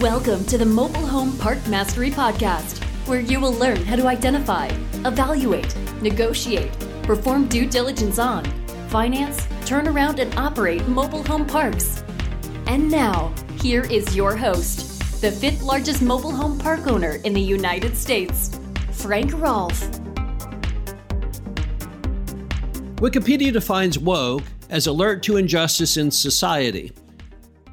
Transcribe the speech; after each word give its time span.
Welcome 0.00 0.46
to 0.46 0.56
the 0.56 0.64
Mobile 0.64 1.06
Home 1.06 1.36
Park 1.36 1.58
Mastery 1.68 2.10
Podcast, 2.10 2.82
where 3.06 3.20
you 3.20 3.38
will 3.38 3.52
learn 3.52 3.84
how 3.84 3.96
to 3.96 4.06
identify, 4.06 4.68
evaluate, 5.04 5.76
negotiate, 6.00 6.72
perform 7.02 7.48
due 7.48 7.66
diligence 7.66 8.18
on, 8.18 8.46
finance, 8.88 9.46
turn 9.66 9.86
around, 9.86 10.18
and 10.18 10.34
operate 10.38 10.88
mobile 10.88 11.22
home 11.24 11.44
parks. 11.46 12.02
And 12.66 12.90
now, 12.90 13.34
here 13.60 13.82
is 13.90 14.16
your 14.16 14.34
host, 14.34 15.20
the 15.20 15.30
fifth 15.30 15.60
largest 15.60 16.00
mobile 16.00 16.32
home 16.32 16.58
park 16.58 16.86
owner 16.86 17.16
in 17.24 17.34
the 17.34 17.42
United 17.42 17.94
States, 17.94 18.58
Frank 18.92 19.34
Rolfe. 19.34 19.82
Wikipedia 22.96 23.52
defines 23.52 23.98
woke 23.98 24.44
as 24.70 24.86
alert 24.86 25.22
to 25.24 25.36
injustice 25.36 25.98
in 25.98 26.10
society. 26.10 26.90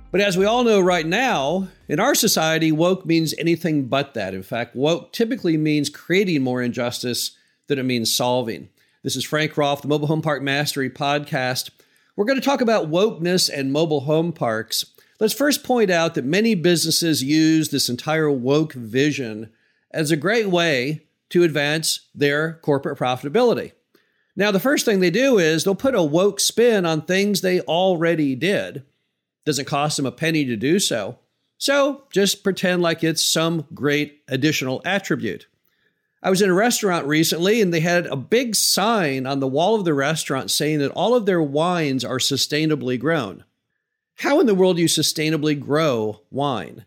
But 0.10 0.22
as 0.22 0.38
we 0.38 0.46
all 0.46 0.64
know 0.64 0.80
right 0.80 1.06
now, 1.06 1.68
in 1.90 2.00
our 2.00 2.16
society, 2.16 2.72
woke 2.72 3.06
means 3.06 3.34
anything 3.38 3.88
but 3.88 4.14
that. 4.14 4.34
In 4.34 4.42
fact, 4.42 4.74
woke 4.74 5.12
typically 5.12 5.58
means 5.58 5.90
creating 5.90 6.44
more 6.44 6.62
injustice 6.62 7.32
than 7.68 7.78
it 7.78 7.84
means 7.84 8.16
solving. 8.16 8.70
This 9.04 9.18
is 9.18 9.26
Frank 9.26 9.58
Rolfe, 9.58 9.82
the 9.82 9.90
Mobile 9.90 10.08
Home 10.08 10.22
Park 10.22 10.42
Mastery 10.42 10.90
Podcast. 10.90 11.72
We're 12.16 12.26
going 12.26 12.40
to 12.40 12.46
talk 12.46 12.62
about 12.62 12.90
wokeness 12.90 13.50
and 13.54 13.74
mobile 13.74 14.02
home 14.02 14.32
parks. 14.32 14.86
Let's 15.20 15.34
first 15.34 15.66
point 15.66 15.90
out 15.90 16.16
that 16.16 16.24
many 16.24 16.56
businesses 16.56 17.22
use 17.22 17.70
this 17.70 17.90
entire 17.90 18.32
woke 18.32 18.72
vision 18.72 19.52
as 19.92 20.10
a 20.10 20.16
great 20.16 20.48
way 20.48 21.06
to 21.32 21.44
advance 21.44 22.08
their 22.16 22.54
corporate 22.54 22.98
profitability. 22.98 23.74
Now, 24.38 24.52
the 24.52 24.60
first 24.60 24.86
thing 24.86 25.02
they 25.02 25.12
do 25.12 25.38
is 25.38 25.66
they'll 25.66 25.76
put 25.76 25.96
a 25.96 26.04
woke 26.04 26.40
spin 26.40 26.86
on 26.86 27.02
things 27.02 27.42
they 27.42 27.60
already 27.62 28.36
did. 28.36 28.84
Doesn't 29.48 29.64
cost 29.64 29.96
them 29.96 30.06
a 30.06 30.12
penny 30.12 30.44
to 30.44 30.58
do 30.58 30.78
so. 30.78 31.20
So 31.58 32.04
just 32.12 32.44
pretend 32.44 32.82
like 32.82 33.02
it's 33.02 33.26
some 33.26 33.66
great 33.74 34.24
additional 34.28 34.82
attribute. 34.84 35.48
I 36.22 36.30
was 36.30 36.42
in 36.42 36.50
a 36.50 36.54
restaurant 36.54 37.06
recently 37.06 37.62
and 37.62 37.74
they 37.74 37.80
had 37.80 38.08
a 38.08 38.18
big 38.18 38.56
sign 38.56 39.26
on 39.26 39.40
the 39.40 39.48
wall 39.48 39.76
of 39.76 39.86
the 39.86 39.94
restaurant 39.94 40.52
saying 40.52 40.80
that 40.80 40.92
all 40.92 41.16
of 41.16 41.26
their 41.26 41.42
wines 41.42 42.04
are 42.04 42.18
sustainably 42.18 43.00
grown. 43.00 43.46
How 44.16 44.42
in 44.42 44.48
the 44.48 44.54
world 44.54 44.76
do 44.76 44.82
you 44.82 44.90
sustainably 44.90 45.58
grow 45.58 46.20
wine? 46.30 46.84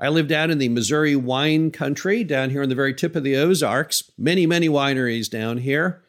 I 0.00 0.08
live 0.08 0.28
down 0.28 0.50
in 0.50 0.56
the 0.56 0.70
Missouri 0.70 1.14
wine 1.14 1.72
country, 1.72 2.24
down 2.24 2.48
here 2.48 2.62
on 2.62 2.70
the 2.70 2.74
very 2.74 2.94
tip 2.94 3.14
of 3.14 3.22
the 3.22 3.36
Ozarks. 3.36 4.10
Many, 4.16 4.46
many 4.46 4.70
wineries 4.70 5.28
down 5.28 5.58
here. 5.58 6.02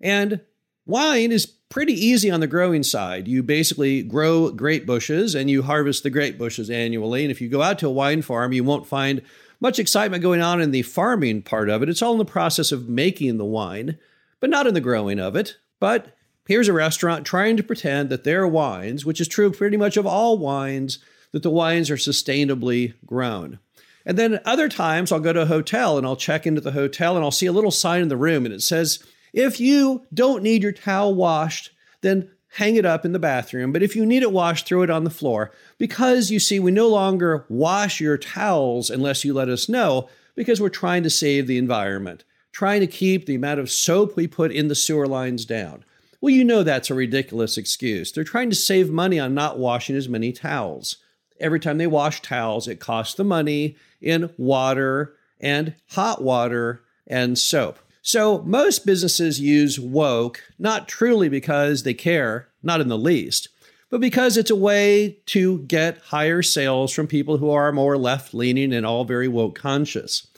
And 0.00 0.42
wine 0.86 1.32
is 1.32 1.52
pretty 1.68 1.92
easy 1.92 2.30
on 2.30 2.40
the 2.40 2.46
growing 2.46 2.82
side. 2.82 3.28
You 3.28 3.42
basically 3.42 4.02
grow 4.02 4.50
grape 4.50 4.86
bushes 4.86 5.34
and 5.34 5.50
you 5.50 5.62
harvest 5.62 6.02
the 6.02 6.10
grape 6.10 6.38
bushes 6.38 6.70
annually. 6.70 7.22
And 7.22 7.30
if 7.30 7.40
you 7.40 7.48
go 7.48 7.62
out 7.62 7.78
to 7.80 7.88
a 7.88 7.92
wine 7.92 8.22
farm, 8.22 8.52
you 8.52 8.64
won't 8.64 8.86
find 8.86 9.22
much 9.60 9.78
excitement 9.78 10.22
going 10.22 10.40
on 10.40 10.60
in 10.60 10.70
the 10.70 10.82
farming 10.82 11.42
part 11.42 11.68
of 11.68 11.82
it. 11.82 11.88
It's 11.88 12.02
all 12.02 12.12
in 12.12 12.18
the 12.18 12.24
process 12.24 12.72
of 12.72 12.88
making 12.88 13.38
the 13.38 13.44
wine, 13.44 13.98
but 14.40 14.50
not 14.50 14.66
in 14.66 14.74
the 14.74 14.80
growing 14.80 15.18
of 15.18 15.34
it. 15.34 15.56
But 15.80 16.16
here's 16.46 16.68
a 16.68 16.72
restaurant 16.72 17.26
trying 17.26 17.56
to 17.56 17.62
pretend 17.62 18.10
that 18.10 18.24
their 18.24 18.46
wines, 18.46 19.04
which 19.04 19.20
is 19.20 19.28
true 19.28 19.50
pretty 19.50 19.76
much 19.76 19.96
of 19.96 20.06
all 20.06 20.38
wines, 20.38 20.98
that 21.32 21.42
the 21.42 21.50
wines 21.50 21.90
are 21.90 21.96
sustainably 21.96 22.94
grown. 23.04 23.58
And 24.04 24.16
then 24.16 24.40
other 24.44 24.68
times 24.68 25.10
I'll 25.10 25.20
go 25.20 25.32
to 25.32 25.42
a 25.42 25.46
hotel 25.46 25.98
and 25.98 26.06
I'll 26.06 26.16
check 26.16 26.46
into 26.46 26.60
the 26.60 26.72
hotel 26.72 27.16
and 27.16 27.24
I'll 27.24 27.32
see 27.32 27.46
a 27.46 27.52
little 27.52 27.72
sign 27.72 28.02
in 28.02 28.08
the 28.08 28.16
room 28.16 28.44
and 28.44 28.54
it 28.54 28.62
says 28.62 29.02
if 29.36 29.60
you 29.60 30.06
don't 30.12 30.42
need 30.42 30.62
your 30.62 30.72
towel 30.72 31.14
washed, 31.14 31.70
then 32.00 32.30
hang 32.54 32.76
it 32.76 32.86
up 32.86 33.04
in 33.04 33.12
the 33.12 33.18
bathroom. 33.18 33.70
But 33.70 33.82
if 33.82 33.94
you 33.94 34.06
need 34.06 34.22
it 34.22 34.32
washed, 34.32 34.66
throw 34.66 34.80
it 34.80 34.88
on 34.88 35.04
the 35.04 35.10
floor. 35.10 35.52
Because 35.76 36.30
you 36.30 36.40
see, 36.40 36.58
we 36.58 36.70
no 36.70 36.88
longer 36.88 37.44
wash 37.50 38.00
your 38.00 38.16
towels 38.16 38.88
unless 38.88 39.24
you 39.24 39.34
let 39.34 39.50
us 39.50 39.68
know, 39.68 40.08
because 40.34 40.58
we're 40.58 40.70
trying 40.70 41.02
to 41.02 41.10
save 41.10 41.46
the 41.46 41.58
environment, 41.58 42.24
trying 42.50 42.80
to 42.80 42.86
keep 42.86 43.26
the 43.26 43.34
amount 43.34 43.60
of 43.60 43.70
soap 43.70 44.16
we 44.16 44.26
put 44.26 44.50
in 44.50 44.68
the 44.68 44.74
sewer 44.74 45.06
lines 45.06 45.44
down. 45.44 45.84
Well, 46.22 46.32
you 46.32 46.42
know 46.42 46.62
that's 46.62 46.88
a 46.88 46.94
ridiculous 46.94 47.58
excuse. 47.58 48.10
They're 48.10 48.24
trying 48.24 48.48
to 48.48 48.56
save 48.56 48.90
money 48.90 49.20
on 49.20 49.34
not 49.34 49.58
washing 49.58 49.96
as 49.96 50.08
many 50.08 50.32
towels. 50.32 50.96
Every 51.38 51.60
time 51.60 51.76
they 51.76 51.86
wash 51.86 52.22
towels, 52.22 52.66
it 52.66 52.80
costs 52.80 53.14
the 53.14 53.24
money 53.24 53.76
in 54.00 54.30
water 54.38 55.14
and 55.38 55.74
hot 55.90 56.22
water 56.22 56.80
and 57.06 57.38
soap. 57.38 57.78
So 58.06 58.40
most 58.42 58.86
businesses 58.86 59.40
use 59.40 59.80
woke 59.80 60.40
not 60.60 60.86
truly 60.86 61.28
because 61.28 61.82
they 61.82 61.92
care, 61.92 62.46
not 62.62 62.80
in 62.80 62.86
the 62.86 62.96
least, 62.96 63.48
but 63.90 64.00
because 64.00 64.36
it's 64.36 64.48
a 64.48 64.54
way 64.54 65.18
to 65.26 65.58
get 65.62 65.98
higher 65.98 66.40
sales 66.40 66.92
from 66.92 67.08
people 67.08 67.38
who 67.38 67.50
are 67.50 67.72
more 67.72 67.98
left 67.98 68.32
leaning 68.32 68.72
and 68.72 68.86
all 68.86 69.04
very 69.04 69.26
woke 69.26 69.58
conscious. 69.58 70.28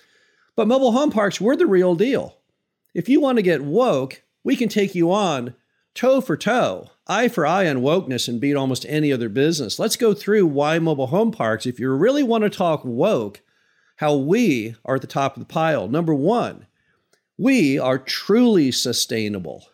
But 0.56 0.66
mobile 0.66 0.92
home 0.92 1.10
parks, 1.10 1.42
we're 1.42 1.56
the 1.56 1.66
real 1.66 1.94
deal. 1.94 2.38
If 2.94 3.06
you 3.06 3.20
want 3.20 3.36
to 3.36 3.42
get 3.42 3.62
woke, 3.62 4.22
we 4.42 4.56
can 4.56 4.70
take 4.70 4.94
you 4.94 5.12
on 5.12 5.54
toe 5.94 6.22
for 6.22 6.38
toe, 6.38 6.88
eye 7.06 7.28
for 7.28 7.46
eye 7.46 7.68
on 7.68 7.82
wokeness 7.82 8.28
and 8.28 8.40
beat 8.40 8.56
almost 8.56 8.86
any 8.88 9.12
other 9.12 9.28
business. 9.28 9.78
Let's 9.78 9.96
go 9.96 10.14
through 10.14 10.46
why 10.46 10.78
mobile 10.78 11.08
home 11.08 11.32
parks, 11.32 11.66
if 11.66 11.78
you 11.78 11.90
really 11.90 12.22
want 12.22 12.44
to 12.44 12.50
talk 12.50 12.80
woke, 12.82 13.42
how 13.96 14.16
we 14.16 14.74
are 14.86 14.94
at 14.94 15.02
the 15.02 15.06
top 15.06 15.36
of 15.36 15.40
the 15.40 15.52
pile. 15.52 15.86
Number 15.86 16.14
one, 16.14 16.64
we 17.38 17.78
are 17.78 17.98
truly 17.98 18.72
sustainable. 18.72 19.64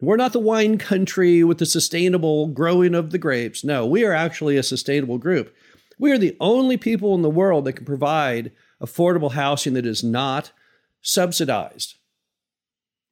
We're 0.00 0.16
not 0.16 0.32
the 0.32 0.38
wine 0.38 0.78
country 0.78 1.42
with 1.42 1.58
the 1.58 1.66
sustainable 1.66 2.46
growing 2.46 2.94
of 2.94 3.10
the 3.10 3.18
grapes. 3.18 3.64
No, 3.64 3.84
we 3.84 4.04
are 4.04 4.12
actually 4.12 4.56
a 4.56 4.62
sustainable 4.62 5.18
group. 5.18 5.54
We 5.98 6.12
are 6.12 6.18
the 6.18 6.36
only 6.38 6.76
people 6.76 7.16
in 7.16 7.22
the 7.22 7.28
world 7.28 7.64
that 7.64 7.72
can 7.72 7.84
provide 7.84 8.52
affordable 8.80 9.32
housing 9.32 9.74
that 9.74 9.84
is 9.84 10.04
not 10.04 10.52
subsidized. 11.02 11.96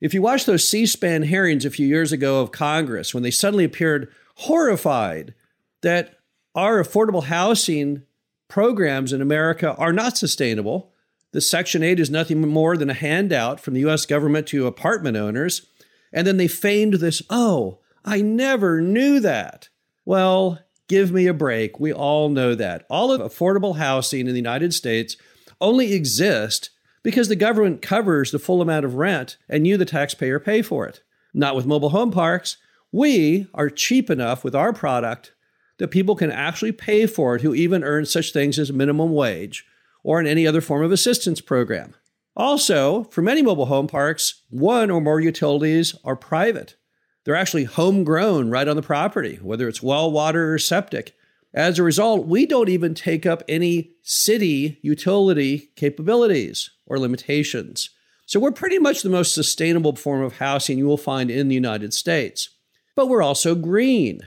If 0.01 0.15
you 0.15 0.23
watch 0.23 0.45
those 0.45 0.69
C 0.69 0.87
SPAN 0.87 1.25
hearings 1.25 1.65
a 1.65 1.71
few 1.71 1.89
years 1.89 2.13
ago 2.13 2.41
of 2.41 2.53
Congress, 2.53 3.13
when 3.13 3.25
they 3.25 3.33
suddenly 3.33 3.65
appeared 3.65 4.13
horrified 4.37 5.35
that 5.83 6.21
our 6.55 6.81
affordable 6.81 7.25
housing 7.25 8.03
programs 8.47 9.13
in 9.13 9.21
America 9.21 9.75
are 9.75 9.93
not 9.93 10.17
sustainable, 10.17 10.93
the 11.33 11.41
Section 11.41 11.83
8 11.83 12.01
is 12.01 12.11
nothing 12.11 12.41
more 12.41 12.77
than 12.77 12.91
a 12.91 12.95
handout 12.95 13.61
from 13.61 13.75
the 13.75 13.87
US 13.87 14.07
government 14.07 14.47
to 14.49 14.67
apartment 14.67 15.17
owners. 15.17 15.67
And 16.13 16.27
then 16.27 16.37
they 16.37 16.49
feigned 16.49 16.95
this, 16.95 17.23
oh, 17.29 17.81
I 18.05 18.23
never 18.23 18.81
knew 18.81 19.21
that. 19.21 19.69
Well, 20.05 20.61
give 20.89 21.13
me 21.13 21.27
a 21.27 21.35
break. 21.35 21.81
We 21.81 21.93
all 21.93 22.29
know 22.29 22.55
that. 22.55 22.87
All 22.89 23.13
of 23.13 23.21
affordable 23.21 23.77
housing 23.77 24.21
in 24.21 24.33
the 24.33 24.35
United 24.35 24.73
States 24.73 25.17
only 25.61 25.93
exists 25.93 26.71
because 27.03 27.29
the 27.29 27.37
government 27.37 27.83
covers 27.83 28.31
the 28.31 28.39
full 28.39 28.63
amount 28.63 28.85
of 28.85 28.95
rent 28.95 29.37
and 29.49 29.67
you, 29.67 29.77
the 29.77 29.85
taxpayer, 29.85 30.39
pay 30.39 30.63
for 30.63 30.87
it. 30.87 31.03
Not 31.35 31.57
with 31.57 31.67
mobile 31.67 31.91
home 31.91 32.11
parks. 32.11 32.57
We 32.93 33.49
are 33.53 33.69
cheap 33.69 34.11
enough 34.11 34.43
with 34.43 34.55
our 34.55 34.73
product 34.73 35.35
that 35.79 35.89
people 35.89 36.17
can 36.17 36.31
actually 36.31 36.73
pay 36.73 37.07
for 37.07 37.37
it 37.37 37.43
who 37.43 37.55
even 37.55 37.85
earn 37.85 38.07
such 38.07 38.33
things 38.33 38.59
as 38.59 38.73
minimum 38.73 39.13
wage 39.13 39.67
or 40.07 40.21
in 40.21 40.27
any 40.27 40.47
other 40.47 40.61
form 40.61 40.85
of 40.85 40.93
assistance 40.93 41.41
program. 41.41 41.93
Also, 42.37 43.05
for 43.11 43.23
many 43.23 43.43
mobile 43.43 43.67
home 43.67 43.89
parks, 43.89 44.43
one 44.51 44.89
or 44.89 45.01
more 45.01 45.21
utilities 45.21 45.97
are 46.05 46.15
private. 46.15 46.77
They're 47.25 47.35
actually 47.35 47.65
homegrown 47.65 48.49
right 48.49 48.69
on 48.69 48.77
the 48.77 48.83
property, 48.83 49.41
whether 49.43 49.67
it's 49.67 49.83
well 49.83 50.09
water 50.13 50.55
or 50.55 50.59
septic. 50.61 51.17
As 51.53 51.77
a 51.77 51.83
result, 51.83 52.29
we 52.29 52.47
don't 52.47 52.69
even 52.69 52.95
take 52.95 53.27
up 53.27 53.43
any 53.49 53.97
city 54.05 54.79
utility 54.81 55.71
capabilities 55.75 56.71
or 56.87 57.01
limitations. 57.01 57.91
So 58.27 58.39
we're 58.39 58.53
pretty 58.53 58.79
much 58.79 59.03
the 59.03 59.09
most 59.09 59.35
sustainable 59.35 59.97
form 59.97 60.23
of 60.23 60.37
housing 60.37 60.79
you 60.79 60.87
will 60.87 60.97
find 60.97 61.33
in 61.33 61.49
the 61.49 61.55
United 61.57 61.93
States. 61.93 62.51
But 62.95 63.09
we're 63.09 63.23
also 63.23 63.57
green. 63.57 64.21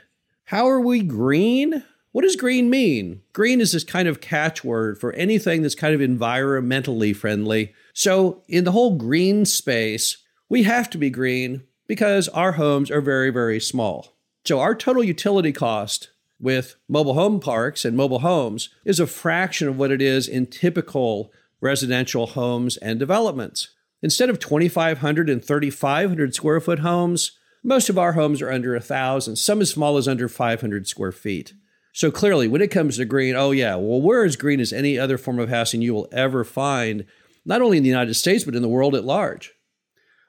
How 0.45 0.67
are 0.67 0.81
we 0.81 1.03
green? 1.03 1.85
What 2.11 2.23
does 2.23 2.35
green 2.35 2.71
mean? 2.71 3.21
Green 3.33 3.61
is 3.61 3.71
this 3.71 3.83
kind 3.83 4.07
of 4.07 4.19
catchword 4.19 4.97
for 4.97 5.13
anything 5.13 5.61
that's 5.61 5.75
kind 5.75 5.93
of 5.93 6.01
environmentally 6.01 7.15
friendly. 7.15 7.73
So, 7.93 8.41
in 8.47 8.63
the 8.63 8.71
whole 8.71 8.95
green 8.95 9.45
space, 9.45 10.17
we 10.49 10.63
have 10.63 10.89
to 10.89 10.97
be 10.97 11.11
green 11.11 11.63
because 11.85 12.27
our 12.29 12.53
homes 12.53 12.89
are 12.89 13.01
very, 13.01 13.29
very 13.29 13.59
small. 13.59 14.15
So, 14.43 14.59
our 14.59 14.73
total 14.73 15.03
utility 15.03 15.51
cost 15.51 16.09
with 16.39 16.77
mobile 16.87 17.13
home 17.13 17.39
parks 17.39 17.85
and 17.85 17.95
mobile 17.95 18.19
homes 18.19 18.69
is 18.85 18.99
a 18.99 19.05
fraction 19.05 19.67
of 19.67 19.77
what 19.77 19.91
it 19.91 20.01
is 20.01 20.27
in 20.27 20.47
typical 20.47 21.31
residential 21.61 22.25
homes 22.25 22.77
and 22.77 22.97
developments. 22.97 23.75
Instead 24.01 24.31
of 24.31 24.39
2,500 24.39 25.29
and 25.29 25.45
3,500 25.45 26.33
square 26.33 26.59
foot 26.59 26.79
homes, 26.79 27.37
most 27.63 27.87
of 27.87 27.99
our 27.99 28.13
homes 28.13 28.41
are 28.41 28.51
under 28.51 28.71
1,000, 28.71 29.35
some 29.35 29.61
as 29.61 29.69
small 29.69 29.97
as 29.97 30.07
under 30.07 30.27
500 30.27 30.87
square 30.87 31.11
feet. 31.11 31.53
So 31.93 32.11
clearly, 32.11 32.47
when 32.47 32.61
it 32.61 32.71
comes 32.71 32.97
to 32.97 33.05
green, 33.05 33.35
oh 33.35 33.51
yeah, 33.51 33.75
well, 33.75 34.01
we're 34.01 34.25
as 34.25 34.35
green 34.35 34.59
as 34.59 34.71
any 34.71 34.97
other 34.97 35.17
form 35.17 35.39
of 35.39 35.49
housing 35.49 35.81
you 35.81 35.93
will 35.93 36.07
ever 36.11 36.43
find, 36.43 37.05
not 37.45 37.61
only 37.61 37.77
in 37.77 37.83
the 37.83 37.89
United 37.89 38.13
States, 38.13 38.43
but 38.43 38.55
in 38.55 38.61
the 38.61 38.69
world 38.69 38.95
at 38.95 39.05
large. 39.05 39.51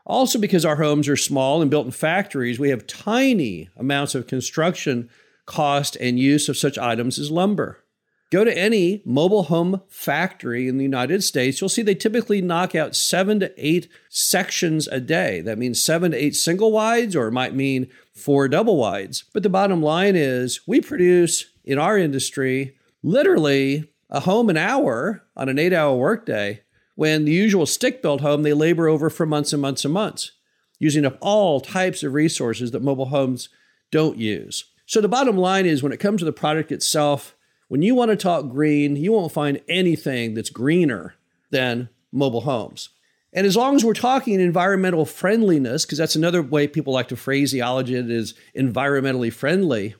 Also, 0.06 0.38
because 0.38 0.64
our 0.64 0.76
homes 0.76 1.08
are 1.08 1.16
small 1.16 1.60
and 1.60 1.70
built 1.70 1.86
in 1.86 1.92
factories, 1.92 2.58
we 2.58 2.70
have 2.70 2.86
tiny 2.86 3.68
amounts 3.76 4.14
of 4.14 4.26
construction 4.26 5.10
cost 5.46 5.96
and 5.96 6.18
use 6.18 6.48
of 6.48 6.56
such 6.56 6.78
items 6.78 7.18
as 7.18 7.30
lumber. 7.30 7.84
Go 8.30 8.44
to 8.44 8.56
any 8.56 9.02
mobile 9.04 9.44
home 9.44 9.82
factory 9.88 10.68
in 10.68 10.76
the 10.76 10.84
United 10.84 11.24
States, 11.24 11.60
you'll 11.60 11.68
see 11.68 11.82
they 11.82 11.96
typically 11.96 12.40
knock 12.40 12.76
out 12.76 12.94
seven 12.94 13.40
to 13.40 13.52
eight 13.56 13.88
sections 14.08 14.86
a 14.86 15.00
day. 15.00 15.40
That 15.40 15.58
means 15.58 15.82
seven 15.82 16.12
to 16.12 16.16
eight 16.16 16.36
single 16.36 16.70
wides, 16.70 17.16
or 17.16 17.26
it 17.26 17.32
might 17.32 17.56
mean 17.56 17.88
four 18.14 18.46
double 18.46 18.76
wides. 18.76 19.24
But 19.32 19.42
the 19.42 19.48
bottom 19.48 19.82
line 19.82 20.14
is 20.14 20.60
we 20.64 20.80
produce 20.80 21.46
in 21.64 21.76
our 21.76 21.98
industry 21.98 22.76
literally 23.02 23.90
a 24.08 24.20
home 24.20 24.48
an 24.48 24.56
hour 24.56 25.24
on 25.36 25.48
an 25.48 25.58
eight 25.58 25.72
hour 25.72 25.96
workday 25.96 26.62
when 26.94 27.24
the 27.24 27.32
usual 27.32 27.66
stick 27.66 28.00
built 28.00 28.20
home 28.20 28.42
they 28.42 28.52
labor 28.52 28.86
over 28.86 29.10
for 29.10 29.26
months 29.26 29.52
and 29.52 29.62
months 29.62 29.84
and 29.84 29.94
months, 29.94 30.32
using 30.78 31.04
up 31.04 31.18
all 31.20 31.60
types 31.60 32.04
of 32.04 32.12
resources 32.12 32.70
that 32.70 32.82
mobile 32.82 33.06
homes 33.06 33.48
don't 33.90 34.18
use. 34.18 34.66
So 34.86 35.00
the 35.00 35.08
bottom 35.08 35.36
line 35.36 35.66
is 35.66 35.82
when 35.82 35.92
it 35.92 36.00
comes 36.00 36.20
to 36.20 36.24
the 36.24 36.32
product 36.32 36.70
itself, 36.70 37.34
when 37.70 37.82
you 37.82 37.94
want 37.94 38.10
to 38.10 38.16
talk 38.16 38.48
green, 38.48 38.96
you 38.96 39.12
won't 39.12 39.30
find 39.30 39.60
anything 39.68 40.34
that's 40.34 40.50
greener 40.50 41.14
than 41.52 41.88
mobile 42.10 42.40
homes. 42.40 42.88
And 43.32 43.46
as 43.46 43.54
long 43.54 43.76
as 43.76 43.84
we're 43.84 43.94
talking 43.94 44.40
environmental 44.40 45.04
friendliness, 45.04 45.86
because 45.86 45.96
that's 45.96 46.16
another 46.16 46.42
way 46.42 46.66
people 46.66 46.92
like 46.92 47.06
to 47.08 47.16
phraseology 47.16 47.94
it 47.94 48.10
is 48.10 48.34
environmentally 48.58 49.32
friendly, 49.32 49.94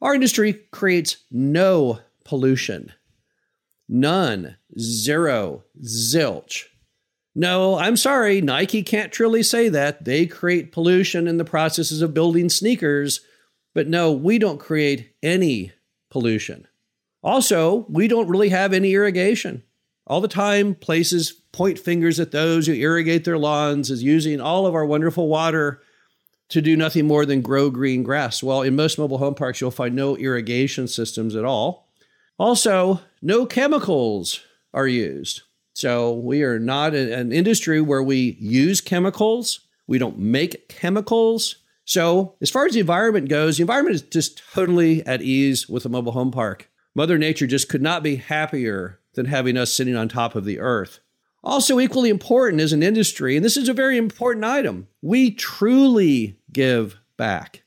our 0.00 0.14
industry 0.14 0.54
creates 0.70 1.18
no 1.30 1.98
pollution. 2.24 2.94
None. 3.90 4.56
Zero. 4.78 5.64
Zilch. 5.84 6.64
No, 7.34 7.78
I'm 7.78 7.98
sorry, 7.98 8.40
Nike 8.40 8.82
can't 8.82 9.12
truly 9.12 9.42
say 9.42 9.68
that. 9.68 10.06
They 10.06 10.24
create 10.24 10.72
pollution 10.72 11.28
in 11.28 11.36
the 11.36 11.44
processes 11.44 12.00
of 12.00 12.14
building 12.14 12.48
sneakers, 12.48 13.20
but 13.74 13.86
no, 13.86 14.12
we 14.12 14.38
don't 14.38 14.58
create 14.58 15.12
any 15.22 15.72
pollution. 16.08 16.66
Also, 17.22 17.86
we 17.88 18.08
don't 18.08 18.28
really 18.28 18.48
have 18.48 18.72
any 18.72 18.92
irrigation. 18.94 19.62
All 20.06 20.20
the 20.20 20.28
time, 20.28 20.74
places 20.74 21.32
point 21.52 21.78
fingers 21.78 22.18
at 22.18 22.32
those 22.32 22.66
who 22.66 22.72
irrigate 22.72 23.24
their 23.24 23.38
lawns 23.38 23.90
as 23.90 24.02
using 24.02 24.40
all 24.40 24.66
of 24.66 24.74
our 24.74 24.84
wonderful 24.84 25.28
water 25.28 25.80
to 26.48 26.60
do 26.60 26.76
nothing 26.76 27.06
more 27.06 27.24
than 27.24 27.40
grow 27.40 27.70
green 27.70 28.02
grass. 28.02 28.42
Well, 28.42 28.62
in 28.62 28.76
most 28.76 28.98
mobile 28.98 29.18
home 29.18 29.34
parks, 29.34 29.60
you'll 29.60 29.70
find 29.70 29.94
no 29.94 30.16
irrigation 30.16 30.88
systems 30.88 31.36
at 31.36 31.44
all. 31.44 31.88
Also, 32.38 33.00
no 33.22 33.46
chemicals 33.46 34.40
are 34.74 34.88
used. 34.88 35.42
So, 35.74 36.12
we 36.12 36.42
are 36.42 36.58
not 36.58 36.94
an 36.94 37.32
industry 37.32 37.80
where 37.80 38.02
we 38.02 38.36
use 38.40 38.80
chemicals. 38.80 39.60
We 39.86 39.98
don't 39.98 40.18
make 40.18 40.68
chemicals. 40.68 41.56
So, 41.84 42.34
as 42.42 42.50
far 42.50 42.66
as 42.66 42.74
the 42.74 42.80
environment 42.80 43.28
goes, 43.28 43.56
the 43.56 43.62
environment 43.62 43.94
is 43.94 44.02
just 44.02 44.42
totally 44.52 45.06
at 45.06 45.22
ease 45.22 45.68
with 45.68 45.86
a 45.86 45.88
mobile 45.88 46.12
home 46.12 46.30
park. 46.30 46.68
Mother 46.94 47.18
Nature 47.18 47.46
just 47.46 47.68
could 47.68 47.82
not 47.82 48.02
be 48.02 48.16
happier 48.16 49.00
than 49.14 49.26
having 49.26 49.56
us 49.56 49.72
sitting 49.72 49.96
on 49.96 50.08
top 50.08 50.34
of 50.34 50.44
the 50.44 50.58
earth. 50.58 51.00
Also, 51.44 51.80
equally 51.80 52.08
important 52.08 52.60
as 52.60 52.72
an 52.72 52.82
industry, 52.82 53.34
and 53.36 53.44
this 53.44 53.56
is 53.56 53.68
a 53.68 53.74
very 53.74 53.96
important 53.96 54.44
item, 54.44 54.86
we 55.00 55.30
truly 55.30 56.38
give 56.52 56.96
back. 57.16 57.62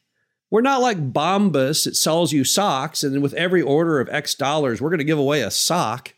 We're 0.50 0.62
not 0.62 0.82
like 0.82 1.12
Bombas 1.12 1.84
that 1.84 1.98
sells 1.98 2.32
you 2.32 2.44
socks, 2.44 3.04
and 3.04 3.14
then 3.14 3.22
with 3.22 3.34
every 3.34 3.62
order 3.62 4.00
of 4.00 4.08
X 4.10 4.36
dollars, 4.36 4.80
we're 4.80 4.90
going 4.90 5.00
to 5.00 5.04
give 5.04 5.20
away 5.20 5.42
a 5.42 5.52
sock 5.52 6.14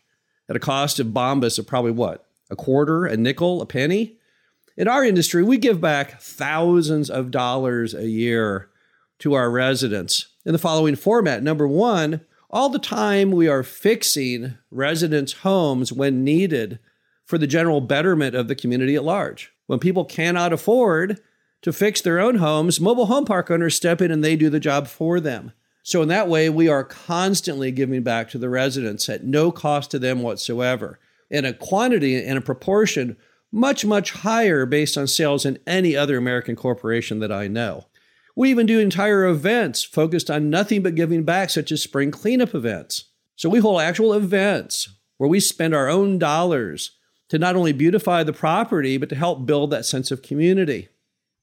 at 0.48 0.54
a 0.54 0.60
cost 0.60 1.00
of 1.00 1.08
Bombas 1.08 1.58
of 1.58 1.66
probably 1.66 1.90
what? 1.90 2.26
A 2.50 2.56
quarter, 2.56 3.06
a 3.06 3.16
nickel, 3.16 3.60
a 3.60 3.66
penny? 3.66 4.16
In 4.76 4.86
our 4.86 5.04
industry, 5.04 5.42
we 5.42 5.56
give 5.56 5.80
back 5.80 6.20
thousands 6.20 7.10
of 7.10 7.32
dollars 7.32 7.94
a 7.94 8.08
year 8.08 8.70
to 9.18 9.34
our 9.34 9.50
residents 9.50 10.28
in 10.46 10.52
the 10.52 10.58
following 10.58 10.94
format. 10.94 11.42
Number 11.42 11.66
one, 11.66 12.20
all 12.50 12.68
the 12.68 12.78
time 12.78 13.30
we 13.30 13.48
are 13.48 13.62
fixing 13.62 14.56
residents' 14.70 15.32
homes 15.32 15.92
when 15.92 16.24
needed 16.24 16.78
for 17.24 17.36
the 17.36 17.46
general 17.46 17.80
betterment 17.80 18.34
of 18.34 18.48
the 18.48 18.54
community 18.54 18.96
at 18.96 19.04
large. 19.04 19.52
When 19.66 19.78
people 19.78 20.04
cannot 20.04 20.52
afford 20.52 21.20
to 21.60 21.72
fix 21.72 22.00
their 22.00 22.18
own 22.18 22.36
homes, 22.36 22.80
mobile 22.80 23.06
home 23.06 23.26
park 23.26 23.50
owners 23.50 23.74
step 23.74 24.00
in 24.00 24.10
and 24.10 24.24
they 24.24 24.36
do 24.36 24.48
the 24.48 24.60
job 24.60 24.86
for 24.86 25.20
them. 25.20 25.52
So, 25.82 26.02
in 26.02 26.08
that 26.08 26.28
way, 26.28 26.50
we 26.50 26.68
are 26.68 26.84
constantly 26.84 27.70
giving 27.70 28.02
back 28.02 28.30
to 28.30 28.38
the 28.38 28.48
residents 28.48 29.08
at 29.08 29.24
no 29.24 29.50
cost 29.50 29.90
to 29.92 29.98
them 29.98 30.22
whatsoever, 30.22 30.98
in 31.30 31.44
a 31.44 31.52
quantity 31.52 32.22
and 32.22 32.38
a 32.38 32.42
proportion 32.42 33.16
much, 33.50 33.84
much 33.84 34.12
higher 34.12 34.66
based 34.66 34.98
on 34.98 35.06
sales 35.06 35.44
than 35.44 35.58
any 35.66 35.96
other 35.96 36.16
American 36.16 36.56
corporation 36.56 37.20
that 37.20 37.32
I 37.32 37.48
know. 37.48 37.86
We 38.38 38.50
even 38.50 38.66
do 38.66 38.78
entire 38.78 39.26
events 39.26 39.82
focused 39.82 40.30
on 40.30 40.48
nothing 40.48 40.84
but 40.84 40.94
giving 40.94 41.24
back, 41.24 41.50
such 41.50 41.72
as 41.72 41.82
spring 41.82 42.12
cleanup 42.12 42.54
events. 42.54 43.06
So 43.34 43.48
we 43.48 43.58
hold 43.58 43.80
actual 43.80 44.12
events 44.12 44.88
where 45.16 45.28
we 45.28 45.40
spend 45.40 45.74
our 45.74 45.88
own 45.88 46.20
dollars 46.20 46.92
to 47.30 47.38
not 47.40 47.56
only 47.56 47.72
beautify 47.72 48.22
the 48.22 48.32
property, 48.32 48.96
but 48.96 49.08
to 49.08 49.16
help 49.16 49.44
build 49.44 49.72
that 49.72 49.86
sense 49.86 50.12
of 50.12 50.22
community. 50.22 50.86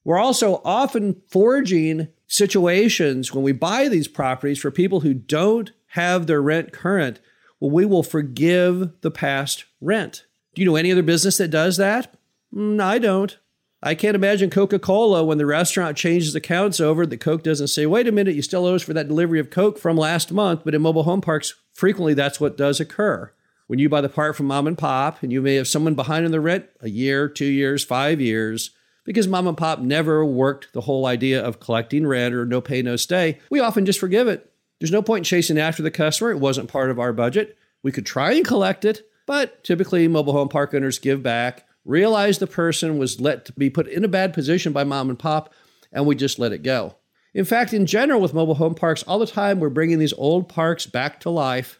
We're 0.06 0.18
also 0.18 0.62
often 0.64 1.22
forging 1.28 2.08
situations 2.28 3.34
when 3.34 3.44
we 3.44 3.52
buy 3.52 3.90
these 3.90 4.08
properties 4.08 4.60
for 4.60 4.72
people 4.72 5.02
who 5.02 5.14
don't 5.14 5.74
have 5.88 6.28
their 6.28 6.42
rent 6.42 6.72
current. 6.72 7.20
Well, 7.60 7.72
we 7.72 7.84
will 7.84 8.04
forgive 8.04 9.02
the 9.02 9.12
past 9.12 9.66
rent. 9.82 10.24
Do 10.54 10.62
you 10.62 10.66
know 10.70 10.78
any 10.78 10.94
other 10.94 11.04
business 11.04 11.40
that 11.40 11.50
does 11.50 11.76
that? 11.76 12.16
Mm, 12.54 12.80
I 12.82 13.00
don't. 13.00 13.38
I 13.86 13.94
can't 13.94 14.16
imagine 14.16 14.50
Coca 14.50 14.80
Cola 14.80 15.24
when 15.24 15.38
the 15.38 15.46
restaurant 15.46 15.96
changes 15.96 16.34
accounts 16.34 16.80
over 16.80 17.06
that 17.06 17.20
Coke 17.20 17.44
doesn't 17.44 17.68
say, 17.68 17.86
wait 17.86 18.08
a 18.08 18.12
minute, 18.12 18.34
you 18.34 18.42
still 18.42 18.66
owe 18.66 18.74
us 18.74 18.82
for 18.82 18.94
that 18.94 19.08
delivery 19.08 19.40
of 19.40 19.52
Coke 19.52 19.78
from 19.78 19.96
last 19.96 20.32
month. 20.32 20.62
But 20.66 20.74
in 20.74 20.82
mobile 20.82 21.04
home 21.04 21.22
parks, 21.22 21.54
frequently 21.72 22.16
that's 22.16 22.40
what 22.40 22.58
does 22.58 22.80
occur. 22.80 23.32
When 23.68 23.78
you 23.78 23.88
buy 23.88 24.02
the 24.02 24.10
part 24.10 24.36
from 24.36 24.48
mom 24.48 24.66
and 24.66 24.76
pop, 24.76 25.22
and 25.22 25.32
you 25.32 25.40
may 25.40 25.54
have 25.54 25.68
someone 25.68 25.94
behind 25.94 26.26
on 26.26 26.32
the 26.32 26.42
rent 26.42 26.66
a 26.82 26.90
year, 26.90 27.30
two 27.30 27.46
years, 27.46 27.84
five 27.84 28.20
years, 28.20 28.72
because 29.04 29.28
mom 29.28 29.46
and 29.46 29.56
pop 29.56 29.78
never 29.78 30.26
worked 30.26 30.74
the 30.74 30.82
whole 30.82 31.06
idea 31.06 31.40
of 31.40 31.60
collecting 31.60 32.08
rent 32.08 32.34
or 32.34 32.44
no 32.44 32.62
pay, 32.62 32.82
no 32.82 32.96
stay, 32.96 33.38
we 33.52 33.60
often 33.60 33.86
just 33.86 34.00
forgive 34.00 34.28
it. 34.28 34.52
There's 34.80 34.92
no 34.92 35.04
point 35.04 35.20
in 35.20 35.26
chasing 35.26 35.60
after 35.60 35.84
the 35.84 35.92
customer. 35.92 36.32
It 36.32 36.40
wasn't 36.40 36.70
part 36.70 36.90
of 36.90 37.00
our 37.00 37.14
budget. 37.14 37.56
We 37.84 37.92
could 37.92 38.08
try 38.08 38.32
and 38.32 38.44
collect 38.44 38.84
it, 38.84 39.08
but 39.28 39.64
typically 39.64 40.08
mobile 40.08 40.34
home 40.34 40.50
park 40.50 40.74
owners 40.74 40.98
give 40.98 41.22
back 41.22 41.68
realized 41.86 42.40
the 42.40 42.48
person 42.48 42.98
was 42.98 43.22
let 43.22 43.46
to 43.46 43.54
be 43.54 43.70
put 43.70 43.88
in 43.88 44.04
a 44.04 44.10
bad 44.10 44.34
position 44.34 44.74
by 44.74 44.84
mom 44.84 45.10
and 45.10 45.20
pop, 45.20 45.54
and 45.92 46.06
we 46.06 46.16
just 46.16 46.40
let 46.40 46.52
it 46.52 46.64
go. 46.64 46.96
In 47.34 47.46
fact, 47.46 47.74
in 47.74 47.86
general, 47.86 48.20
with 48.20 48.34
mobile 48.34 48.56
home 48.56 48.76
parks, 48.76 49.04
all 49.04 49.20
the 49.20 49.28
time 49.28 49.60
we're 49.60 49.70
bringing 49.70 50.00
these 50.00 50.14
old 50.14 50.50
parks 50.50 50.86
back 50.86 51.20
to 51.22 51.30
life. 51.30 51.80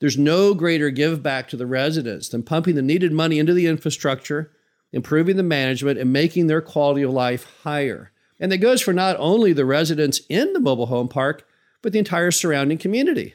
There's 0.00 0.18
no 0.18 0.54
greater 0.54 0.90
give 0.90 1.22
back 1.22 1.48
to 1.48 1.56
the 1.56 1.66
residents 1.66 2.28
than 2.28 2.42
pumping 2.42 2.74
the 2.74 2.82
needed 2.82 3.12
money 3.12 3.38
into 3.38 3.54
the 3.54 3.66
infrastructure, 3.66 4.50
improving 4.92 5.36
the 5.36 5.42
management, 5.42 5.98
and 5.98 6.12
making 6.12 6.46
their 6.46 6.60
quality 6.60 7.02
of 7.02 7.10
life 7.10 7.46
higher. 7.62 8.12
And 8.40 8.50
that 8.50 8.58
goes 8.58 8.82
for 8.82 8.92
not 8.92 9.16
only 9.18 9.52
the 9.52 9.64
residents 9.64 10.20
in 10.28 10.52
the 10.52 10.60
mobile 10.60 10.86
home 10.86 11.08
park, 11.08 11.46
but 11.80 11.92
the 11.92 11.98
entire 11.98 12.30
surrounding 12.30 12.78
community. 12.78 13.34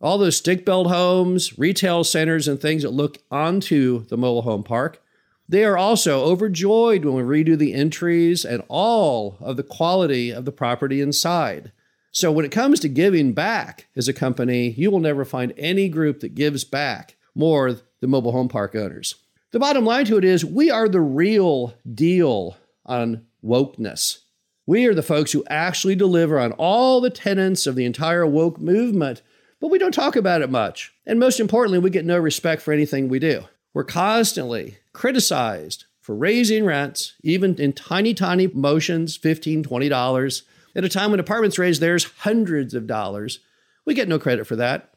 All 0.00 0.18
those 0.18 0.36
stick 0.36 0.64
built 0.64 0.88
homes, 0.88 1.58
retail 1.58 2.04
centers, 2.04 2.46
and 2.46 2.60
things 2.60 2.82
that 2.82 2.90
look 2.90 3.18
onto 3.30 4.04
the 4.06 4.18
mobile 4.18 4.42
home 4.42 4.62
park 4.62 5.02
they 5.48 5.64
are 5.64 5.78
also 5.78 6.24
overjoyed 6.24 7.04
when 7.04 7.14
we 7.14 7.44
redo 7.44 7.56
the 7.56 7.74
entries 7.74 8.44
and 8.44 8.62
all 8.68 9.36
of 9.40 9.56
the 9.56 9.62
quality 9.62 10.30
of 10.30 10.44
the 10.44 10.52
property 10.52 11.00
inside. 11.00 11.72
So, 12.10 12.32
when 12.32 12.44
it 12.44 12.50
comes 12.50 12.80
to 12.80 12.88
giving 12.88 13.32
back 13.32 13.88
as 13.94 14.08
a 14.08 14.12
company, 14.12 14.70
you 14.70 14.90
will 14.90 15.00
never 15.00 15.24
find 15.24 15.52
any 15.56 15.88
group 15.88 16.20
that 16.20 16.34
gives 16.34 16.64
back 16.64 17.16
more 17.34 17.72
than 18.00 18.10
mobile 18.10 18.32
home 18.32 18.48
park 18.48 18.74
owners. 18.74 19.16
The 19.52 19.58
bottom 19.58 19.84
line 19.84 20.06
to 20.06 20.16
it 20.16 20.24
is 20.24 20.44
we 20.44 20.70
are 20.70 20.88
the 20.88 21.00
real 21.00 21.74
deal 21.94 22.56
on 22.84 23.26
wokeness. 23.44 24.20
We 24.66 24.86
are 24.86 24.94
the 24.94 25.02
folks 25.02 25.32
who 25.32 25.44
actually 25.48 25.94
deliver 25.94 26.40
on 26.40 26.52
all 26.52 27.00
the 27.00 27.10
tenets 27.10 27.66
of 27.66 27.76
the 27.76 27.84
entire 27.84 28.26
woke 28.26 28.58
movement, 28.58 29.22
but 29.60 29.68
we 29.68 29.78
don't 29.78 29.94
talk 29.94 30.16
about 30.16 30.42
it 30.42 30.50
much. 30.50 30.92
And 31.06 31.20
most 31.20 31.38
importantly, 31.38 31.78
we 31.78 31.90
get 31.90 32.04
no 32.04 32.18
respect 32.18 32.62
for 32.62 32.72
anything 32.72 33.08
we 33.08 33.18
do. 33.20 33.44
We're 33.76 33.84
constantly 33.84 34.78
criticized 34.94 35.84
for 36.00 36.16
raising 36.16 36.64
rents, 36.64 37.12
even 37.22 37.56
in 37.56 37.74
tiny, 37.74 38.14
tiny 38.14 38.46
motions, 38.46 39.18
$15, 39.18 39.66
$20, 39.66 40.42
at 40.74 40.84
a 40.84 40.88
time 40.88 41.10
when 41.10 41.20
apartments 41.20 41.58
raise 41.58 41.78
theirs 41.78 42.04
hundreds 42.20 42.72
of 42.72 42.86
dollars. 42.86 43.40
We 43.84 43.92
get 43.92 44.08
no 44.08 44.18
credit 44.18 44.46
for 44.46 44.56
that. 44.56 44.94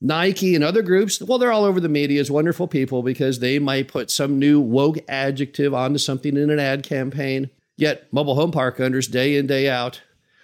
Nike 0.00 0.56
and 0.56 0.64
other 0.64 0.82
groups, 0.82 1.22
well, 1.22 1.38
they're 1.38 1.52
all 1.52 1.62
over 1.62 1.78
the 1.78 1.88
media 1.88 2.20
as 2.20 2.28
wonderful 2.28 2.66
people 2.66 3.04
because 3.04 3.38
they 3.38 3.60
might 3.60 3.86
put 3.86 4.10
some 4.10 4.40
new 4.40 4.58
woke 4.58 4.98
adjective 5.06 5.72
onto 5.72 5.98
something 5.98 6.36
in 6.36 6.50
an 6.50 6.58
ad 6.58 6.82
campaign. 6.82 7.48
Yet, 7.76 8.12
mobile 8.12 8.34
home 8.34 8.50
park 8.50 8.80
owners, 8.80 9.06
day 9.06 9.36
in, 9.36 9.46
day 9.46 9.68
out, 9.68 10.02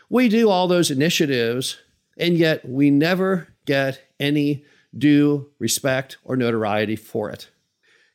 we 0.09 0.29
do 0.29 0.49
all 0.49 0.69
those 0.69 0.93
initiatives, 0.93 1.79
and 2.17 2.39
yet 2.39 2.65
we 2.65 2.93
never 2.93 3.49
get 3.67 4.03
any 4.21 4.65
due 4.97 5.51
respect 5.59 6.19
or 6.23 6.37
notoriety 6.37 6.95
for 6.95 7.29
it 7.29 7.49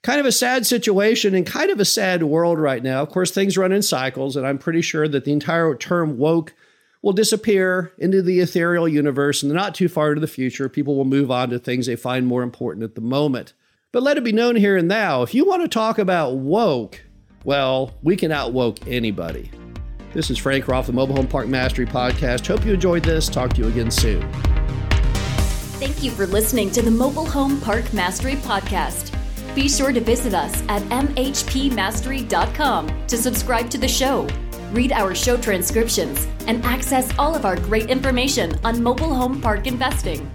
kind 0.03 0.19
of 0.19 0.25
a 0.25 0.31
sad 0.31 0.65
situation 0.65 1.35
and 1.35 1.45
kind 1.45 1.69
of 1.69 1.79
a 1.79 1.85
sad 1.85 2.23
world 2.23 2.59
right 2.59 2.83
now. 2.83 3.01
Of 3.01 3.09
course, 3.09 3.31
things 3.31 3.57
run 3.57 3.71
in 3.71 3.81
cycles, 3.81 4.35
and 4.35 4.45
I'm 4.45 4.57
pretty 4.57 4.81
sure 4.81 5.07
that 5.07 5.25
the 5.25 5.31
entire 5.33 5.75
term 5.75 6.17
woke 6.17 6.53
will 7.01 7.13
disappear 7.13 7.93
into 7.97 8.21
the 8.21 8.39
ethereal 8.39 8.87
universe 8.87 9.41
the 9.41 9.53
not 9.53 9.75
too 9.75 9.87
far 9.87 10.09
into 10.09 10.21
the 10.21 10.27
future. 10.27 10.69
People 10.69 10.95
will 10.95 11.05
move 11.05 11.31
on 11.31 11.49
to 11.49 11.59
things 11.59 11.85
they 11.85 11.95
find 11.95 12.27
more 12.27 12.43
important 12.43 12.83
at 12.83 12.95
the 12.95 13.01
moment. 13.01 13.53
But 13.91 14.03
let 14.03 14.17
it 14.17 14.23
be 14.23 14.31
known 14.31 14.55
here 14.55 14.75
and 14.75 14.87
now 14.87 15.23
if 15.23 15.33
you 15.33 15.45
want 15.45 15.61
to 15.61 15.67
talk 15.67 15.97
about 15.97 16.35
woke, 16.35 17.01
well, 17.45 17.93
we 18.03 18.15
can 18.15 18.31
outwoke 18.31 18.85
anybody. 18.87 19.49
This 20.13 20.29
is 20.29 20.37
Frank 20.37 20.67
Rolfe, 20.67 20.87
the 20.87 20.93
Mobile 20.93 21.15
Home 21.15 21.27
Park 21.27 21.47
Mastery 21.47 21.85
Podcast. 21.85 22.45
Hope 22.47 22.65
you 22.65 22.73
enjoyed 22.73 23.03
this. 23.03 23.29
Talk 23.29 23.53
to 23.53 23.61
you 23.61 23.67
again 23.67 23.91
soon. 23.91 24.29
Thank 25.79 26.03
you 26.03 26.11
for 26.11 26.25
listening 26.25 26.71
to 26.71 26.81
the 26.81 26.91
Mobile 26.91 27.25
Home 27.25 27.61
Park 27.61 27.93
Mastery 27.93 28.35
Podcast. 28.35 29.16
Be 29.57 29.67
sure 29.67 29.91
to 29.91 29.99
visit 29.99 30.33
us 30.35 30.53
at 30.69 30.83
mhpmastery.com 30.83 33.07
to 33.07 33.17
subscribe 33.17 33.71
to 33.71 33.79
the 33.79 33.87
show, 33.87 34.27
read 34.71 34.91
our 34.91 35.15
show 35.15 35.35
transcriptions, 35.35 36.27
and 36.45 36.63
access 36.63 37.11
all 37.17 37.33
of 37.33 37.43
our 37.43 37.55
great 37.55 37.89
information 37.89 38.53
on 38.63 38.83
mobile 38.83 39.15
home 39.15 39.41
park 39.41 39.65
investing. 39.65 40.31